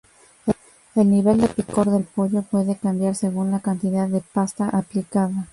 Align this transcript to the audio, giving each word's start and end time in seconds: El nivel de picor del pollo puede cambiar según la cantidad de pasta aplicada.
El 0.95 1.11
nivel 1.11 1.41
de 1.41 1.47
picor 1.47 1.91
del 1.91 2.05
pollo 2.05 2.41
puede 2.41 2.75
cambiar 2.75 3.13
según 3.13 3.51
la 3.51 3.59
cantidad 3.59 4.07
de 4.09 4.21
pasta 4.21 4.67
aplicada. 4.67 5.47